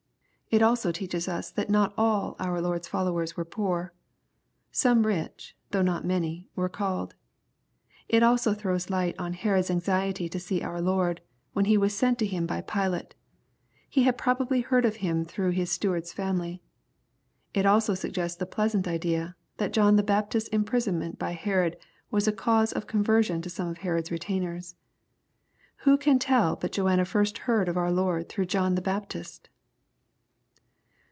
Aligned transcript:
It 0.53 0.61
also 0.61 0.91
teaches 0.91 1.29
us 1.29 1.49
that 1.51 1.69
not 1.69 1.93
all 1.97 2.35
our 2.37 2.59
Lord's 2.59 2.85
followers 2.85 3.37
were 3.37 3.45
poor. 3.45 3.93
Some 4.69 5.07
rich, 5.07 5.55
though 5.69 5.81
not 5.81 6.03
many, 6.03 6.49
were 6.57 6.67
called. 6.67 7.15
It 8.09 8.21
also 8.21 8.53
throws 8.53 8.89
light 8.89 9.15
on 9.17 9.31
Herod's 9.31 9.71
anxiety 9.71 10.27
to 10.27 10.39
see 10.41 10.61
our 10.61 10.81
Lord, 10.81 11.21
when 11.53 11.63
He 11.71 11.77
was 11.77 11.95
sent 11.95 12.19
to 12.19 12.25
him 12.25 12.45
by 12.45 12.59
Pilate. 12.59 13.15
He 13.87 14.03
had 14.03 14.17
probably 14.17 14.59
heard 14.59 14.83
of 14.83 14.97
Him 14.97 15.23
through 15.23 15.51
his 15.51 15.71
steward's 15.71 16.11
family. 16.11 16.61
It. 17.53 17.65
also 17.65 17.93
suggests 17.93 18.41
ikiQ 18.43 18.51
pleasant 18.51 18.87
idea, 18.89 19.37
that 19.55 19.71
John 19.71 19.95
the 19.95 20.03
Baptist's 20.03 20.49
imprisonment 20.49 21.17
by 21.17 21.31
Herod 21.31 21.77
was 22.09 22.27
a 22.27 22.33
cause 22.33 22.73
of 22.73 22.87
conversion 22.87 23.41
to 23.43 23.49
some 23.49 23.69
of 23.69 23.77
Herod's 23.77 24.11
retainers. 24.11 24.75
Who 25.85 25.97
can 25.97 26.19
tell 26.19 26.57
but 26.57 26.73
Joanna 26.73 27.05
first 27.05 27.37
heard 27.47 27.69
of 27.69 27.77
our 27.77 27.89
Lord 27.89 28.27
through 28.27 28.47
John 28.47 28.75
the 28.75 28.81
Baptist 28.81 29.47